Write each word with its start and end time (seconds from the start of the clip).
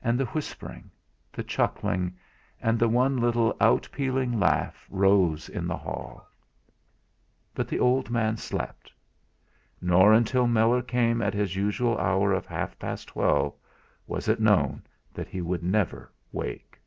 And 0.00 0.18
the 0.18 0.24
whispering, 0.24 0.90
the 1.30 1.42
chuckling, 1.44 2.16
and 2.62 2.80
one 2.80 3.18
little 3.18 3.54
out 3.60 3.86
pealing 3.92 4.40
laugh 4.40 4.86
rose 4.88 5.50
in 5.50 5.66
the 5.66 5.76
hall. 5.76 6.26
But 7.54 7.68
the 7.68 7.78
old 7.78 8.08
man 8.08 8.38
slept. 8.38 8.90
Nor 9.78 10.14
until 10.14 10.46
Meller 10.46 10.80
came 10.80 11.20
at 11.20 11.34
his 11.34 11.54
usual 11.54 11.98
hour 11.98 12.32
of 12.32 12.46
half 12.46 12.78
past 12.78 13.08
twelve, 13.08 13.52
was 14.06 14.26
it 14.26 14.40
known 14.40 14.84
that 15.12 15.28
he 15.28 15.42
would 15.42 15.62
never 15.62 16.10
wake. 16.32 16.80